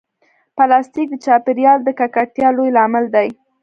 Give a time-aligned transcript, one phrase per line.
[0.55, 3.27] پلاستيک د چاپېریال د ککړتیا لوی لامل دی.